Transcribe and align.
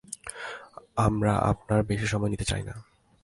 আমরা 0.97 1.33
আপনার 1.51 1.79
বেশি 1.83 2.07
সময় 2.07 2.29
নিতে 2.29 2.45
চাই 2.45 2.63
না। 2.63 2.75